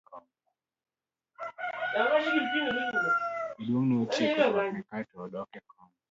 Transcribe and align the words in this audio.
Jaduong'no 1.91 3.79
ne 3.87 3.95
otieko 4.01 4.43
twakne 4.51 4.79
kae 4.89 5.03
to 5.09 5.15
odok 5.25 5.49
e 5.57 5.59
kom. 5.69 5.89